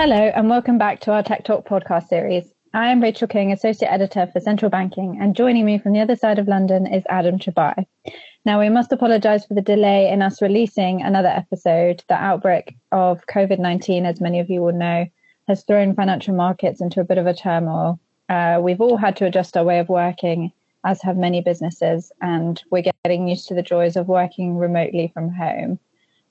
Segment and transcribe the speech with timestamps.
[0.00, 2.54] Hello, and welcome back to our Tech Talk podcast series.
[2.72, 6.14] I am Rachel King, Associate Editor for Central Banking, and joining me from the other
[6.14, 7.84] side of London is Adam Chabai.
[8.44, 12.04] Now, we must apologise for the delay in us releasing another episode.
[12.08, 15.04] The outbreak of COVID 19, as many of you will know,
[15.48, 17.98] has thrown financial markets into a bit of a turmoil.
[18.28, 20.52] Uh, we've all had to adjust our way of working,
[20.84, 25.28] as have many businesses, and we're getting used to the joys of working remotely from
[25.28, 25.80] home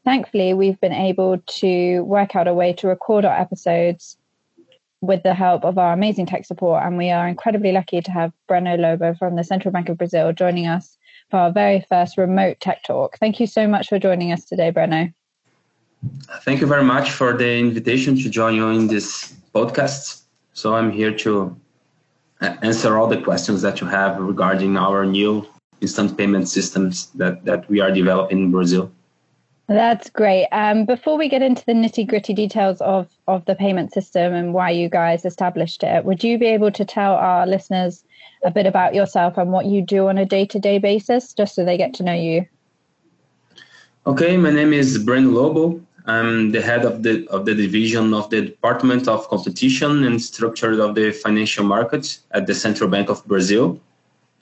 [0.07, 4.17] thankfully, we've been able to work out a way to record our episodes
[5.01, 6.81] with the help of our amazing tech support.
[6.85, 10.31] And we are incredibly lucky to have Breno Lobo from the Central Bank of Brazil
[10.31, 10.97] joining us
[11.29, 13.17] for our very first remote tech talk.
[13.17, 15.13] Thank you so much for joining us today, Breno.
[16.45, 20.21] Thank you very much for the invitation to join you in this podcast.
[20.53, 21.53] So I'm here to
[22.39, 25.45] uh, answer all the questions that you have regarding our new
[25.81, 28.89] instant payment systems that, that we are developing in Brazil.
[29.67, 30.47] That's great.
[30.53, 34.53] Um, before we get into the nitty gritty details of, of the payment system and
[34.53, 38.05] why you guys established it, would you be able to tell our listeners
[38.45, 41.53] a bit about yourself and what you do on a day to day basis, just
[41.53, 42.45] so they get to know you?
[44.05, 45.81] Okay, my name is Breno Lobo.
[46.05, 50.79] I'm the head of the of the division of the Department of Competition and Structure
[50.79, 53.81] of the Financial Markets at the Central Bank of Brazil.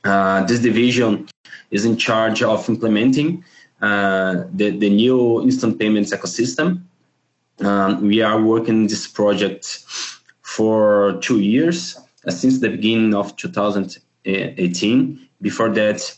[0.03, 1.27] Uh, this division
[1.71, 3.43] is in charge of implementing
[3.81, 6.81] uh, the, the new instant payments ecosystem.
[7.59, 9.83] Um, we are working this project
[10.41, 15.27] for two years uh, since the beginning of 2018.
[15.41, 16.17] Before that,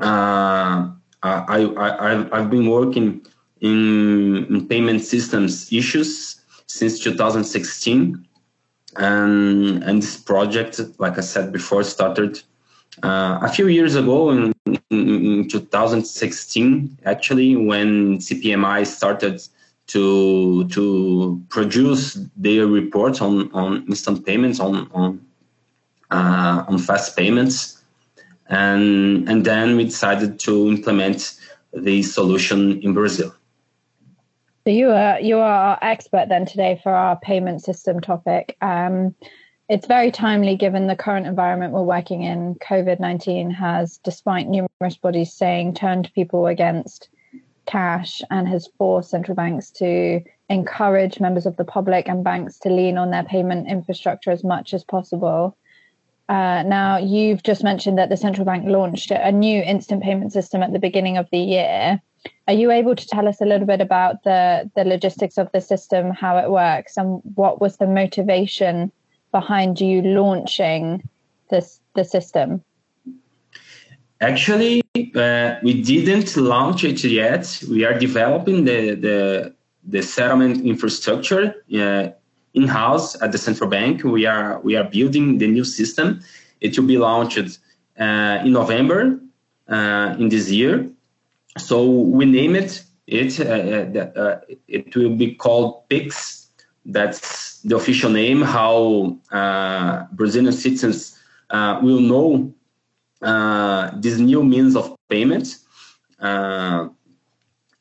[0.00, 0.90] uh,
[1.22, 3.24] I, I, I've been working
[3.60, 8.26] in, in, payment systems issues since 2016.
[8.96, 12.42] And, and this project, like I said before, started
[13.02, 14.51] uh, a few years ago in,
[14.92, 19.42] in, 2016, actually, when CPMI started
[19.88, 25.24] to to produce their reports on, on instant payments on on
[26.10, 27.82] uh, on fast payments,
[28.48, 31.34] and and then we decided to implement
[31.72, 33.34] the solution in Brazil.
[34.64, 38.56] So you are you are our expert then today for our payment system topic.
[38.60, 39.14] Um,
[39.72, 42.56] it's very timely given the current environment we're working in.
[42.56, 47.08] COVID 19 has, despite numerous bodies saying, turned people against
[47.64, 52.68] cash and has forced central banks to encourage members of the public and banks to
[52.68, 55.56] lean on their payment infrastructure as much as possible.
[56.28, 60.62] Uh, now, you've just mentioned that the central bank launched a new instant payment system
[60.62, 61.98] at the beginning of the year.
[62.46, 65.62] Are you able to tell us a little bit about the, the logistics of the
[65.62, 68.92] system, how it works, and what was the motivation
[69.32, 71.02] behind you launching
[71.50, 72.62] this the system?
[74.20, 74.82] Actually,
[75.16, 77.62] uh, we didn't launch it yet.
[77.68, 79.54] We are developing the the,
[79.84, 82.10] the settlement infrastructure uh,
[82.54, 84.04] in house at the central bank.
[84.04, 86.20] We are we are building the new system.
[86.60, 87.58] It will be launched
[87.98, 89.18] uh, in November
[89.68, 90.88] uh, in this year.
[91.58, 92.84] So we name it.
[93.06, 96.41] It uh, uh, it will be called PIX
[96.84, 101.18] that's the official name, how uh, Brazilian citizens
[101.50, 102.52] uh, will know
[103.22, 105.58] uh, this new means of payment.
[106.18, 106.88] Uh,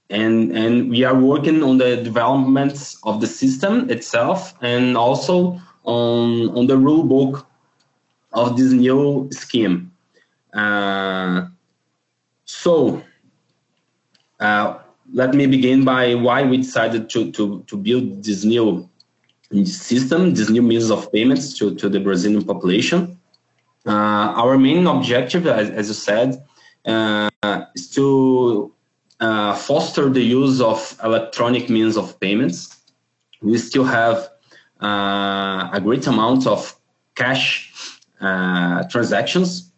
[0.10, 6.50] and, and we are working on the development of the system itself and also on,
[6.50, 7.48] on the rule book
[8.34, 9.92] of this new scheme.
[10.54, 11.48] Uh,
[12.46, 13.02] so,
[14.40, 14.80] uh,
[15.14, 18.90] let me begin by why we decided to, to, to build this new
[19.66, 23.20] system, this new means of payments to, to the Brazilian population.
[23.86, 26.44] Uh, our main objective, as, as you said,
[26.86, 27.30] uh,
[27.76, 28.74] is to
[29.20, 32.78] uh, foster the use of electronic means of payments.
[33.42, 34.30] We still have
[34.82, 36.76] uh, a great amount of
[37.16, 39.72] cash uh, transactions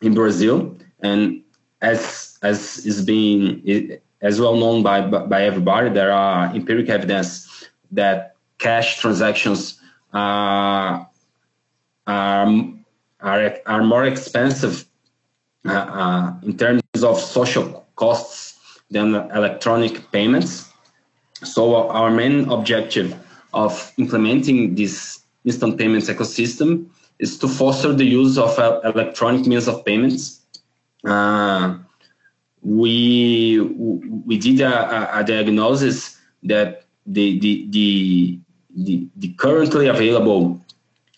[0.00, 1.42] in Brazil, and
[1.82, 8.36] as as is being as well known by by everybody, there are empirical evidence that
[8.58, 9.80] cash transactions
[10.12, 11.04] uh,
[12.06, 12.74] are,
[13.20, 14.84] are, are more expensive
[15.66, 20.70] uh, uh, in terms of social costs than electronic payments.
[21.44, 23.14] So our main objective
[23.52, 26.88] of implementing this instant payments ecosystem
[27.18, 30.40] is to foster the use of electronic means of payments.
[31.04, 31.78] Uh,
[32.62, 38.38] we we did a, a, diagnosis that the the the
[38.84, 40.64] the, the currently available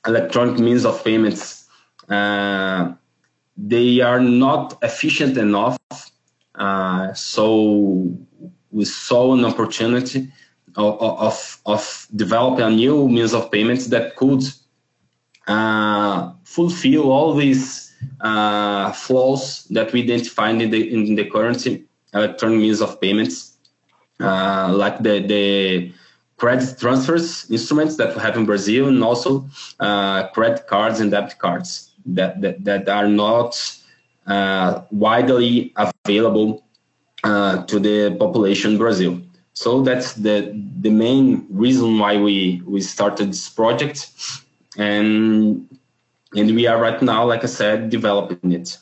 [0.06, 1.66] electronic means of payments
[2.08, 2.92] uh,
[3.56, 5.78] they are not efficient enough
[6.54, 8.08] uh, so
[8.70, 10.30] we saw an opportunity
[10.76, 14.42] of, of developing a new means of payments that could
[15.46, 21.66] uh, fulfill all these uh, flaws that we identified in the in the current
[22.14, 23.56] electronic means of payments,
[24.20, 25.92] uh, like the the
[26.40, 29.44] credit transfers instruments that we have in Brazil, and also
[29.78, 33.52] uh, credit cards and debit cards that that, that are not
[34.26, 36.64] uh, widely available
[37.24, 39.20] uh, to the population in Brazil.
[39.52, 40.36] So that's the
[40.80, 44.08] the main reason why we we started this project,
[44.78, 45.68] and
[46.34, 48.78] and we are right now, like I said, developing it.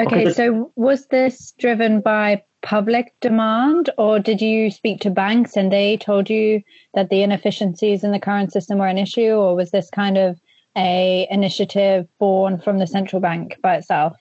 [0.00, 5.72] Okay, so was this driven by public demand, or did you speak to banks and
[5.72, 6.62] they told you
[6.94, 10.40] that the inefficiencies in the current system were an issue, or was this kind of
[10.76, 14.16] a initiative born from the central bank by itself?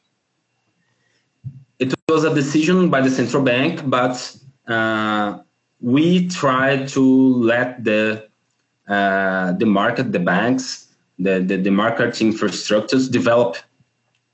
[1.79, 4.35] It was a decision by the central bank, but
[4.67, 5.39] uh,
[5.81, 7.03] we tried to
[7.35, 8.27] let the
[8.87, 10.87] uh, the market, the banks,
[11.19, 13.57] the, the, the market infrastructures develop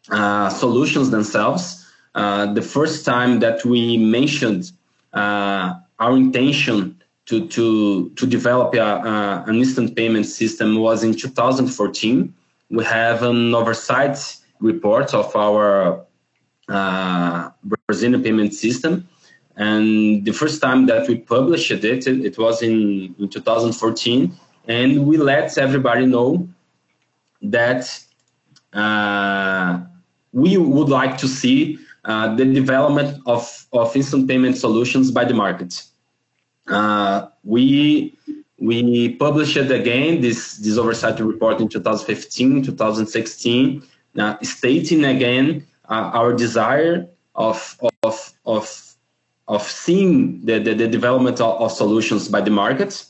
[0.10, 1.85] uh, solutions themselves.
[2.16, 4.72] Uh, the first time that we mentioned
[5.14, 11.14] uh, our intention to, to, to develop a, a, an instant payment system was in
[11.14, 12.34] 2014.
[12.70, 14.18] We have an oversight
[14.62, 16.06] report of our
[16.70, 17.50] uh,
[17.88, 19.08] Brazilian payment system.
[19.58, 24.32] And the first time that we published it, it, it was in, in 2014.
[24.68, 26.48] And we let everybody know
[27.42, 28.00] that
[28.74, 29.80] uh,
[30.32, 35.34] we would like to see uh, the development of, of instant payment solutions by the
[35.34, 35.84] market.
[36.68, 38.18] Uh, we
[38.60, 43.84] we published again this this oversight report in 2015, 2016,
[44.18, 48.96] uh, stating again uh, our desire of of of
[49.48, 53.06] of seeing the, the, the development of, of, solutions by the market.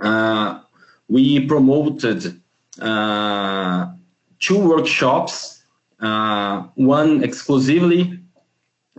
[0.00, 0.60] Uh,
[1.08, 2.40] we promoted
[4.40, 5.51] two workshops,
[6.02, 8.18] uh, one exclusively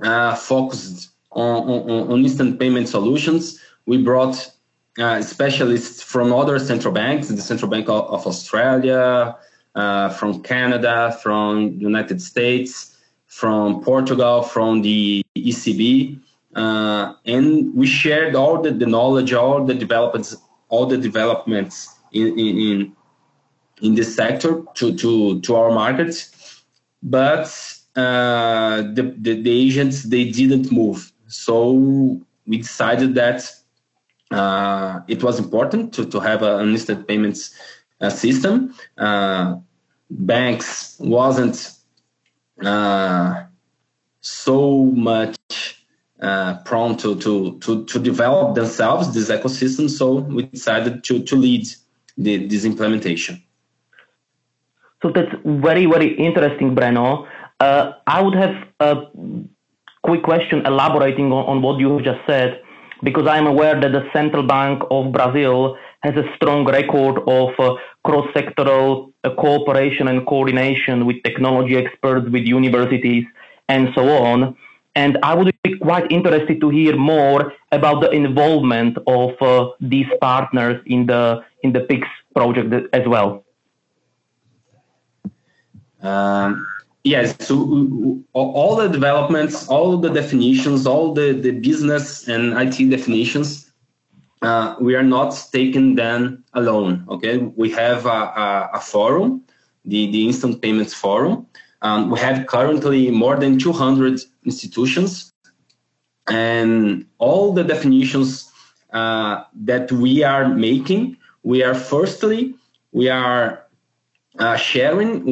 [0.02, 3.60] uh, focused on, on, on, instant payment solutions.
[3.86, 4.50] We brought
[4.98, 9.36] uh, specialists from other central banks, the Central Bank of, of Australia,
[9.76, 12.98] uh, from Canada, from United States,
[13.28, 16.20] from Portugal, from the ECB,
[16.56, 20.36] uh, and we shared all the, the knowledge, all the developments,
[20.70, 22.96] all the developments in, in,
[23.82, 26.30] in this sector to, to, to our markets.
[27.04, 27.46] But
[27.96, 31.12] uh, the, the, the, agents, they didn't move.
[31.28, 33.52] So we decided that
[34.32, 37.54] uh, it was important to, to have an instant payments
[38.02, 38.74] uh, system.
[38.98, 39.58] Uh,
[40.10, 41.72] banks wasn't
[42.64, 43.44] uh,
[44.22, 45.38] so much
[46.22, 49.90] uh, prone to, to, to, to develop themselves this ecosystem.
[49.90, 51.68] So we decided to, to lead
[52.18, 53.44] the, this implementation.
[55.04, 57.28] So that's very, very interesting, Breno.
[57.60, 59.04] Uh, I would have a
[60.02, 62.62] quick question elaborating on, on what you have just said,
[63.04, 67.76] because I'm aware that the Central Bank of Brazil has a strong record of uh,
[68.06, 73.26] cross-sectoral uh, cooperation and coordination with technology experts, with universities,
[73.68, 74.56] and so on.
[74.96, 80.08] And I would be quite interested to hear more about the involvement of uh, these
[80.22, 83.43] partners in the in the PIX project as well.
[86.04, 86.68] Um,
[87.04, 93.72] yes, so all the developments, all the definitions, all the, the business and IT definitions,
[94.42, 97.06] uh, we are not taking them alone.
[97.10, 99.42] Okay, we have a, a, a forum,
[99.86, 101.48] the, the Instant Payments Forum.
[101.82, 105.34] Um, we have currently more than 200 institutions,
[106.30, 108.52] and all the definitions
[108.92, 112.56] uh, that we are making, we are firstly
[112.94, 113.63] we are
[114.40, 115.24] uh, sharing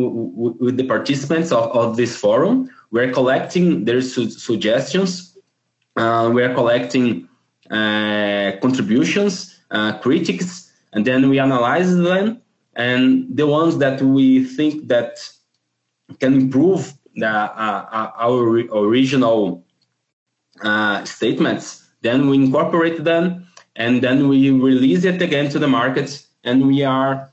[0.59, 2.69] with the participants of, of, this forum.
[2.91, 5.37] We're collecting their su- suggestions.
[5.95, 7.27] Uh, we're collecting
[7.69, 12.41] uh, contributions, uh, critics, and then we analyze them.
[12.75, 15.17] And the ones that we think that
[16.19, 19.65] can improve the, uh, uh, our original
[21.05, 26.67] statements, then we incorporate them, and then we release it again to the market, and
[26.67, 27.31] we are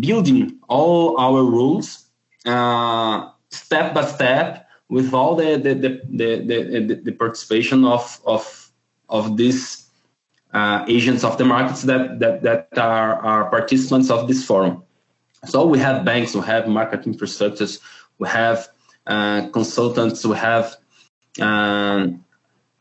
[0.00, 2.06] building all our rules
[2.46, 8.70] uh, step by step with all the the, the, the, the, the participation of of
[9.08, 9.86] of these
[10.52, 14.82] uh, agents of the markets that that, that are, are participants of this forum.
[15.46, 17.80] So we have banks, we have market infrastructures,
[18.18, 18.68] we have
[19.06, 20.76] uh, consultants, we have
[21.40, 22.24] um,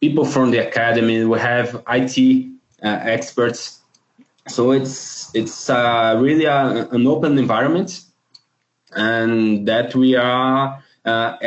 [0.01, 1.23] people from the academy.
[1.23, 2.49] We have IT
[2.83, 3.80] uh, experts.
[4.47, 8.01] So it's it's uh, really a, an open environment,
[8.91, 10.83] and that we are.
[11.05, 11.37] Uh,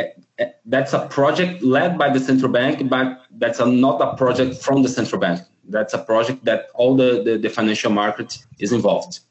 [0.65, 4.83] that's a project led by the central bank, but that's a, not a project from
[4.83, 5.39] the central bank.
[5.69, 9.21] That's a project that all the, the, the financial market is involved.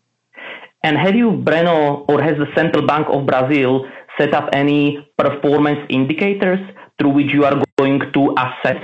[0.83, 3.87] And have you, Breno, or has the Central Bank of Brazil
[4.19, 6.61] set up any performance indicators
[6.99, 8.83] through which you are going to assess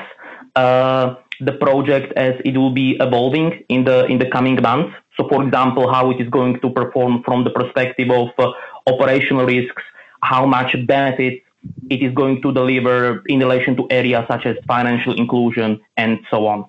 [0.57, 4.95] uh, the project as it will be evolving in the in the coming months?
[5.17, 8.53] So, for example, how it is going to perform from the perspective of uh,
[8.87, 9.83] operational risks,
[10.23, 11.45] how much benefits
[11.91, 16.47] it is going to deliver in relation to areas such as financial inclusion and so
[16.47, 16.65] on.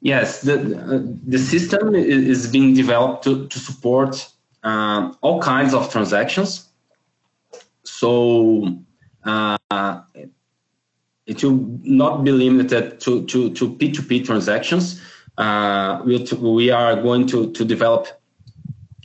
[0.00, 4.28] Yes, the uh, the system is being developed to, to support
[4.64, 6.68] uh, all kinds of transactions.
[7.84, 8.78] So
[9.24, 9.56] uh,
[11.26, 15.00] it will not be limited to, to, to P2P transactions.
[15.38, 18.08] Uh, we, we are going to, to develop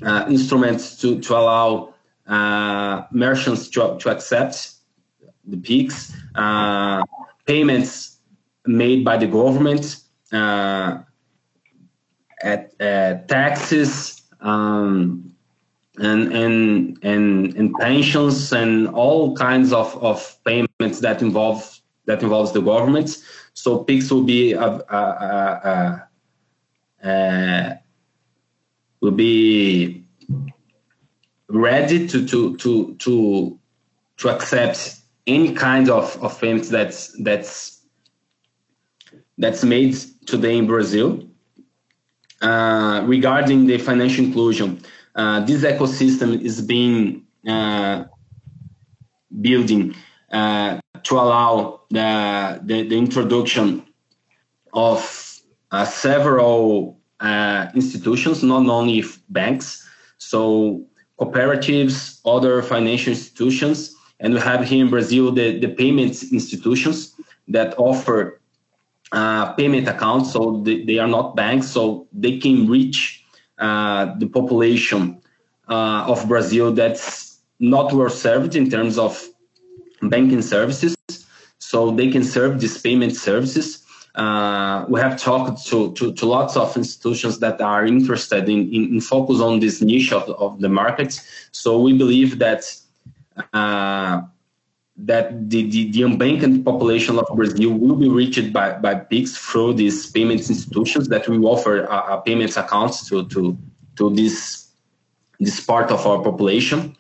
[0.04, 1.94] uh, instruments to, to allow
[2.28, 4.74] uh, merchants to, to accept
[5.46, 7.02] the PIX, uh,
[7.46, 8.20] payments
[8.66, 9.98] made by the government,
[10.34, 10.98] uh,
[12.44, 15.34] at, at taxes, um,
[16.00, 21.77] and, and and and pensions and all kinds of, of payments that involve
[22.08, 23.18] that involves the government.
[23.54, 26.08] So PIX will be a, a,
[27.04, 27.80] a, a
[29.02, 30.04] will be
[31.50, 33.60] ready to to to to
[34.18, 34.96] to accept
[35.28, 37.82] any kind of, of payments that's that's
[39.38, 39.96] that's made
[40.26, 41.24] today in Brazil.
[42.42, 44.80] Uh, regarding the financial inclusion,
[45.16, 48.04] uh, this ecosystem is being uh,
[49.42, 49.96] building
[50.32, 53.86] uh, to allow the, the, the introduction
[54.74, 59.88] of uh, several uh, institutions, not only banks.
[60.18, 60.86] So
[61.20, 67.16] cooperatives, other financial institutions, and we have here in Brazil the, the payments institutions
[67.48, 68.42] that offer
[69.14, 70.34] uh, payment accounts.
[70.34, 73.24] So they, they, are not banks, so they can reach
[73.60, 75.22] uh, the population
[75.70, 79.26] uh, of Brazil that's not well served in terms of
[80.02, 80.97] banking services.
[81.72, 83.84] So they can serve these payment services.
[84.16, 88.84] Uh, we have talked to, to, to, lots of institutions that are interested in, in,
[88.94, 91.22] in, focus on this niche of, of the market.
[91.52, 92.64] So we believe that
[93.54, 94.22] uh,
[94.96, 99.74] that the, the, the, unbanked population of Brazil will be reached by, by PIX through
[99.74, 103.56] these payments institutions that will offer a, a payments accounts to, to,
[103.98, 104.70] to this,
[105.40, 106.97] this part of our population.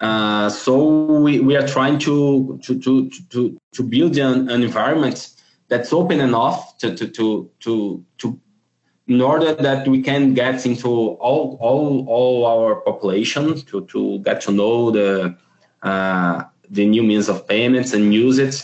[0.00, 5.30] Uh, so we, we are trying to, to, to, to, to build an, an environment
[5.68, 8.40] that's open enough to to to to, to
[9.08, 14.40] in order that we can get into all all all our population to to get
[14.40, 15.36] to know the
[15.82, 18.62] uh, the new means of payments and use it.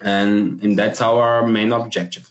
[0.00, 2.30] And and that's our main objective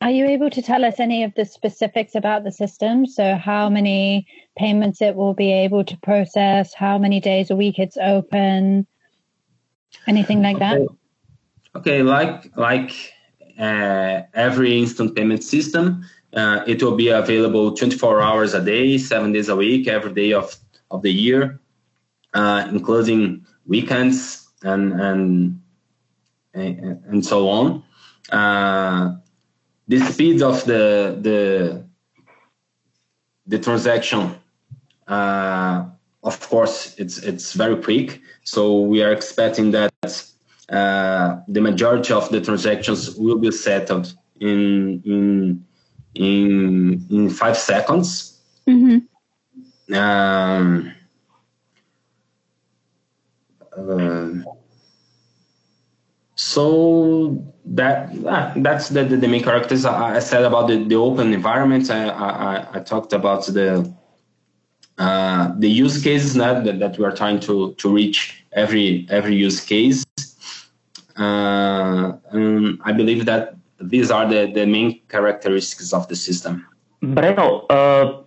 [0.00, 3.68] are you able to tell us any of the specifics about the system so how
[3.68, 4.26] many
[4.56, 8.86] payments it will be able to process how many days a week it's open
[10.06, 10.80] anything like that
[11.76, 12.90] Okay, like like
[13.58, 19.32] uh, every instant payment system, uh, it will be available 24 hours a day, seven
[19.32, 20.56] days a week, every day of,
[20.90, 21.60] of the year,
[22.34, 25.60] uh, including weekends and and
[26.54, 27.82] and so on.
[29.88, 31.84] The speed of the the
[33.46, 34.34] the transaction,
[35.06, 35.86] uh,
[36.22, 38.20] of course, it's it's very quick.
[38.44, 39.92] So we are expecting that
[40.68, 45.64] uh, the majority of the transactions will be settled in in
[46.14, 48.38] in in five seconds.
[48.66, 49.94] Mm-hmm.
[49.94, 50.92] Um,
[53.74, 54.47] uh,
[56.58, 57.44] so
[57.78, 57.96] that
[58.26, 61.84] ah, that's the, the, main characters I, I, said about the, the open environment.
[61.90, 63.68] I, I, I talked about the
[64.98, 69.60] uh, the use cases that, that we are trying to to reach every every use
[69.72, 70.04] case
[71.18, 72.12] uh,
[72.88, 76.66] I believe that these are the, the main characteristics of the system.
[77.02, 78.22] Breno, uh,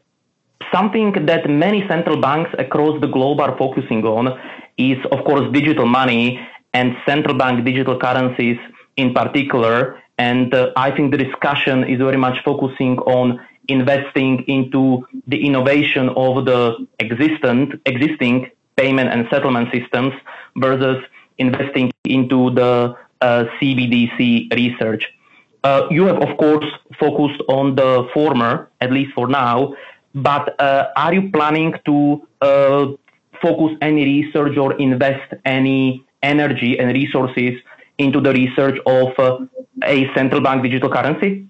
[0.73, 4.39] something that many central banks across the globe are focusing on
[4.77, 6.39] is, of course, digital money
[6.73, 8.57] and central bank digital currencies
[8.97, 10.01] in particular.
[10.17, 16.09] And uh, I think the discussion is very much focusing on investing into the innovation
[16.09, 20.13] of the existent, existing payment and settlement systems
[20.57, 21.03] versus
[21.37, 25.03] investing into the uh, CBDC research.
[25.63, 26.65] Uh, you have, of course,
[26.99, 29.73] focused on the former, at least for now,
[30.15, 32.87] but uh, are you planning to uh,
[33.41, 37.59] focus any research or invest any energy and resources
[37.97, 39.39] into the research of uh,
[39.83, 41.47] a central bank digital currency?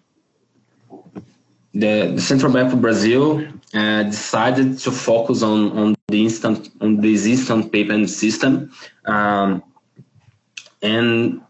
[1.73, 6.99] The, the Central Bank of Brazil uh, decided to focus on, on the instant on
[6.99, 8.73] this instant payment system,
[9.05, 9.63] um,
[10.81, 11.41] and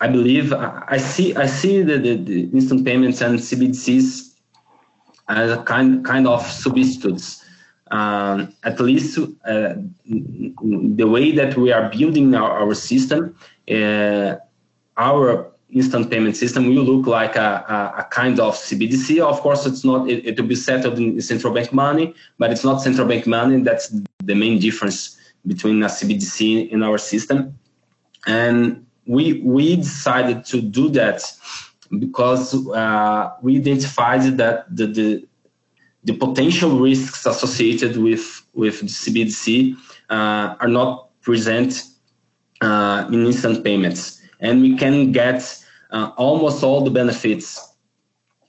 [0.00, 4.34] I believe I see I see the, the, the, instant payments and CBDCs
[5.28, 7.37] as a kind kind of substitutes.
[7.90, 9.74] Um, at least uh,
[10.06, 13.34] the way that we are building our, our system,
[13.70, 14.36] uh,
[14.96, 19.20] our instant payment system will look like a, a, a, kind of CBDC.
[19.20, 22.64] Of course, it's not, it, it will be settled in central bank money, but it's
[22.64, 23.62] not central bank money.
[23.62, 27.58] That's the main difference between a CBDC in our system.
[28.26, 31.22] And we, we decided to do that
[31.98, 35.27] because uh, we identified that the, the,
[36.08, 39.76] the, potential risks associated with, with CBDC
[40.10, 41.84] uh, are not present
[42.60, 45.42] uh, in instant payments and we can get
[45.90, 47.74] uh, almost all the benefits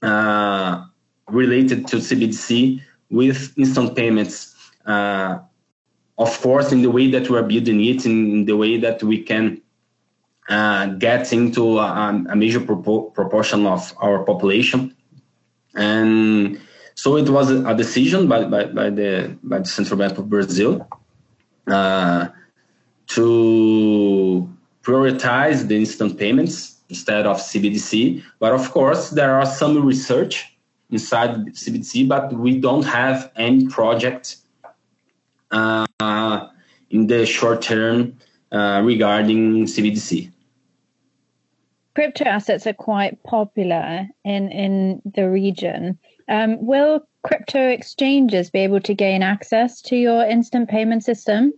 [0.02, 0.86] uh,
[1.30, 4.56] related to CBDC with instant payments.
[4.86, 5.40] Uh,
[6.18, 9.24] of course, in the way that we are building it, in the way that we
[9.24, 9.62] can
[10.50, 14.96] uh, get into a, a major propo- proportion of our population.
[15.76, 16.60] And
[17.02, 20.86] so it was a decision by, by, by the by the Central Bank of Brazil
[21.68, 22.28] uh,
[23.16, 24.50] to
[24.84, 28.22] prioritize the instant payments instead of CBDC.
[28.40, 30.58] But of course, there are some research
[30.90, 34.36] inside CBDC, but we don't have any project
[35.52, 36.48] uh,
[36.90, 38.18] in the short term
[38.52, 40.34] uh, regarding CBDC.
[41.96, 45.98] Crypto assets are quite popular in, in the region.
[46.30, 51.54] Um, will crypto exchanges be able to gain access to your instant payment system?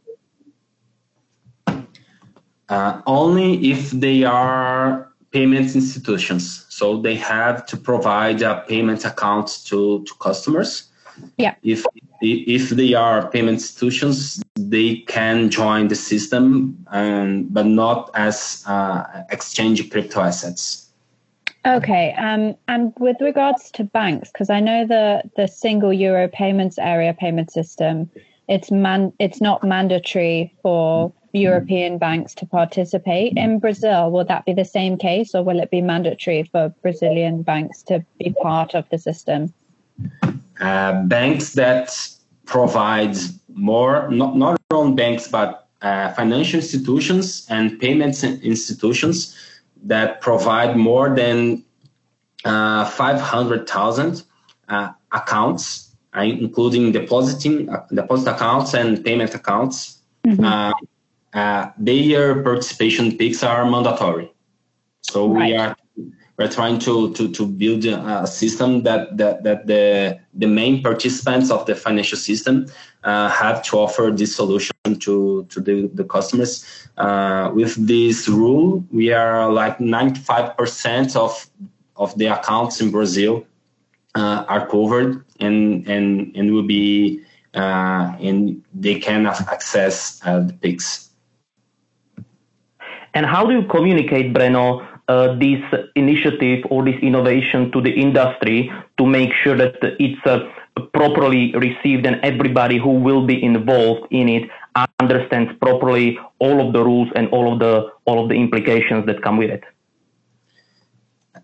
[2.71, 6.65] uh, only if they are payments institutions.
[6.69, 10.89] So they have to provide a payment account to, to customers.
[11.37, 11.55] Yeah.
[11.61, 11.85] If
[12.21, 19.03] if they are payment institutions, they can join the system, and but not as uh,
[19.29, 20.80] exchange crypto assets.
[21.65, 26.79] Okay, um, and with regards to banks, because I know the the single euro payments
[26.79, 28.09] area payment system,
[28.47, 33.33] it's man it's not mandatory for European banks to participate.
[33.37, 37.43] In Brazil, will that be the same case, or will it be mandatory for Brazilian
[37.43, 39.53] banks to be part of the system?
[40.59, 41.95] Uh, banks that
[42.45, 43.15] provide
[43.53, 49.35] more, not, not own banks, but uh, financial institutions and payments institutions
[49.83, 51.63] that provide more than
[52.45, 54.23] uh, 500,000
[54.69, 59.99] uh, accounts, uh, including depositing uh, deposit accounts and payment accounts.
[60.25, 60.71] Mm-hmm
[61.33, 64.31] uh, their participation PIX are mandatory.
[65.01, 65.47] So right.
[65.47, 65.75] we are
[66.37, 71.51] we're trying to, to, to build a system that, that, that the, the main participants
[71.51, 72.65] of the financial system
[73.03, 76.65] uh, have to offer this solution to, to the, the customers.
[76.97, 81.47] Uh, with this rule, we are like 95% of,
[81.95, 83.45] of the accounts in Brazil
[84.15, 87.21] uh, are covered and, and, and will be,
[87.53, 91.09] uh, and they can access uh, the PIX.
[93.13, 95.61] And how do you communicate, Breno, uh, this
[95.95, 100.47] initiative or this innovation to the industry to make sure that it's uh,
[100.93, 104.49] properly received and everybody who will be involved in it
[104.99, 109.21] understands properly all of the rules and all of the all of the implications that
[109.21, 109.63] come with it?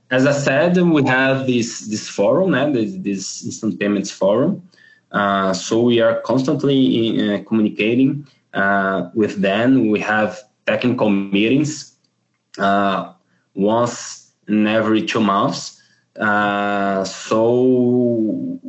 [0.09, 4.63] As I said, we have this this forum, eh, this, this instant payments forum.
[5.11, 9.89] Uh, so we are constantly in, uh, communicating uh, with them.
[9.89, 11.95] We have technical meetings
[12.57, 13.13] uh,
[13.53, 15.81] once in every two months.
[16.17, 18.59] Uh, so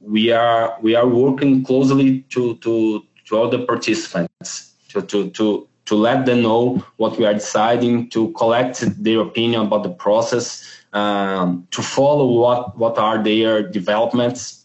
[0.00, 5.68] we are we are working closely to to to all the participants to to to
[5.86, 10.62] to let them know what we are deciding, to collect their opinion about the process,
[10.92, 14.64] um, to follow what what are their developments.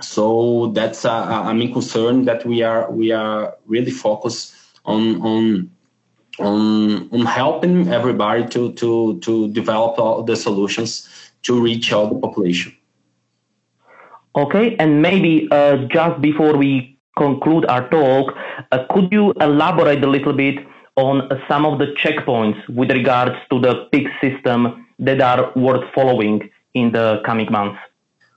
[0.00, 1.10] So that's a,
[1.50, 5.70] a main concern that we are we are really focused on on
[6.38, 11.08] on, on helping everybody to, to, to develop all the solutions
[11.42, 12.72] to reach all the population.
[14.36, 18.34] Okay, and maybe uh, just before we conclude our talk,
[18.72, 20.56] uh, could you elaborate a little bit
[20.96, 26.50] on some of the checkpoints with regards to the PIX system that are worth following
[26.74, 27.78] in the coming months?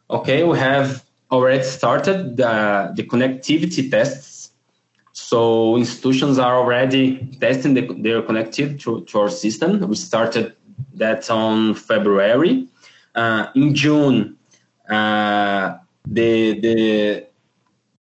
[0.10, 4.52] Okay, we have already started the, the connectivity tests.
[5.14, 7.04] So institutions are already
[7.40, 9.80] testing the, their connectivity to, to our system.
[9.88, 10.56] We started
[10.96, 12.68] that on February.
[13.16, 14.38] Uh, in June,
[14.90, 17.28] uh, the the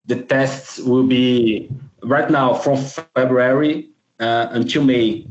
[0.07, 1.69] the tests will be
[2.03, 2.77] right now from
[3.15, 3.89] February
[4.19, 5.27] uh, until May.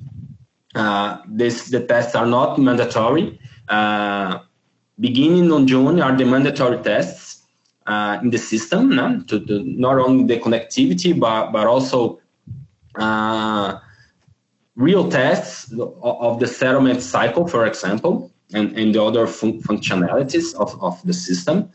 [0.75, 3.39] Uh, this the tests are not mandatory.
[3.69, 4.41] Uh,
[4.99, 7.43] beginning on June are the mandatory tests
[7.87, 9.23] uh, in the system no?
[9.29, 12.21] to, to, not only the connectivity but but also
[12.97, 13.79] uh,
[14.77, 20.81] real tests of the settlement cycle, for example, and, and the other fun- functionalities of,
[20.83, 21.71] of the system.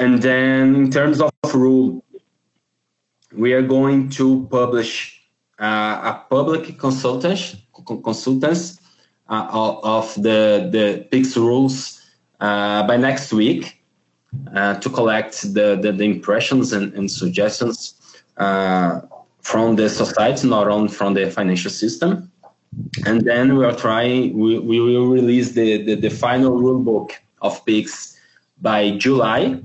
[0.00, 2.02] And then in terms of rule,
[3.32, 5.20] we are going to publish
[5.60, 7.56] uh, a public consultants
[9.28, 12.00] uh, of the the PIX rules
[12.40, 13.80] uh, by next week
[14.56, 17.94] uh, to collect the, the, the impressions and, and suggestions
[18.38, 19.00] uh,
[19.42, 22.30] from the society, not only from the financial system.
[23.04, 27.20] And then we are trying, we, we will release the, the, the final rule book
[27.42, 28.16] of PIX
[28.60, 29.60] by July.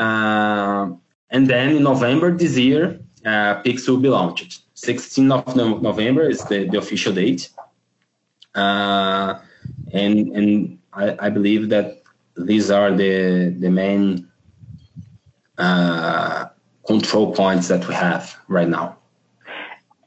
[0.00, 0.90] Uh,
[1.28, 4.62] and then in November this year, uh, PIX will be launched.
[4.74, 7.50] 16th of November is the, the official date.
[8.54, 9.38] Uh,
[9.92, 12.02] and and I, I, believe that
[12.36, 14.26] these are the, the main
[15.58, 16.46] uh,
[16.86, 18.96] control points that we have right now.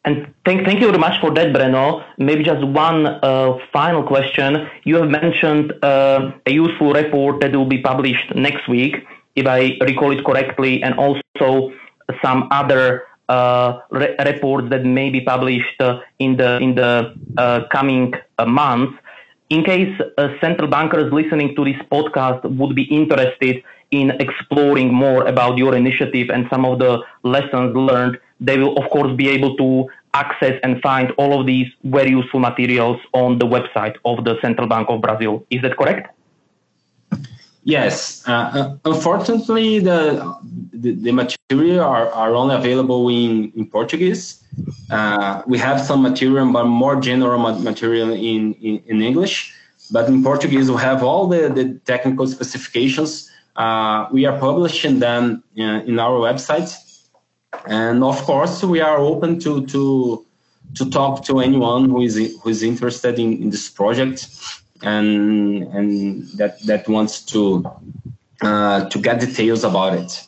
[0.05, 2.03] And thank, thank you very much for that, Breno.
[2.17, 4.67] Maybe just one uh, final question.
[4.83, 9.77] You have mentioned uh, a useful report that will be published next week, if I
[9.81, 11.73] recall it correctly, and also
[12.21, 17.61] some other uh, re- reports that may be published uh, in the in the uh,
[17.71, 18.93] coming uh, months.
[19.49, 19.95] In case
[20.41, 26.29] central bankers listening to this podcast would be interested in exploring more about your initiative
[26.31, 30.81] and some of the lessons learned, they will of course be able to access and
[30.81, 35.01] find all of these very useful materials on the website of the Central Bank of
[35.01, 35.45] Brazil.
[35.49, 36.09] Is that correct?
[37.63, 38.27] Yes.
[38.27, 40.35] Uh, uh unfortunately, the,
[40.73, 44.43] the, the material are, are only available in, in Portuguese.
[44.91, 49.53] Uh, we have some material, but more general material in, in, in, English.
[49.91, 53.29] But in Portuguese, we have all the, the technical specifications.
[53.55, 56.71] Uh, we are publishing them uh, in our website
[57.65, 60.25] and of course we are open to to
[60.75, 64.27] to talk to anyone who is who is interested in, in this project
[64.83, 67.65] and and that that wants to
[68.41, 70.27] uh, to get details about it.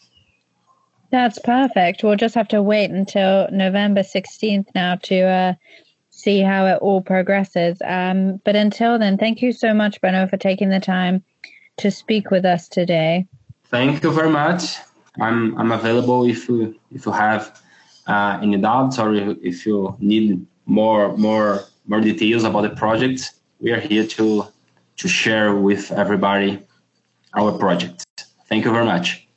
[1.12, 2.04] That's perfect.
[2.04, 5.54] We'll just have to wait until November 16th now to uh,
[6.10, 7.78] see how it all progresses.
[7.86, 11.24] Um, but until then, thank you so much, Breno, for taking the time
[11.78, 13.28] to speak with us today.
[13.66, 14.78] Thank you very much.
[15.20, 17.62] I'm I'm available if you if you have
[18.08, 23.32] uh, any doubts or if you need more more more details about the project.
[23.66, 24.46] We are here to
[24.98, 26.60] to share with everybody
[27.34, 28.06] our project.
[28.48, 29.28] Thank you very much.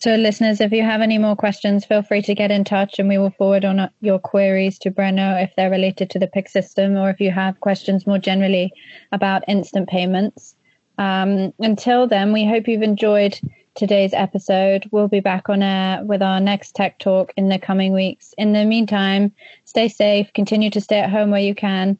[0.00, 3.08] So, listeners, if you have any more questions, feel free to get in touch and
[3.08, 6.96] we will forward on your queries to Breno if they're related to the PIX system
[6.96, 8.72] or if you have questions more generally
[9.12, 10.56] about instant payments.
[10.98, 13.38] Um, until then, we hope you've enjoyed
[13.76, 14.88] today's episode.
[14.90, 18.34] We'll be back on air with our next tech talk in the coming weeks.
[18.38, 19.32] In the meantime,
[19.66, 21.96] stay safe, continue to stay at home where you can,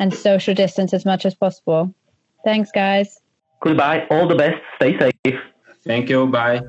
[0.00, 1.94] and social distance as much as possible.
[2.42, 3.20] Thanks, guys.
[3.60, 4.06] Goodbye.
[4.10, 4.60] All the best.
[4.76, 5.38] Stay safe.
[5.84, 6.26] Thank you.
[6.26, 6.62] Bye.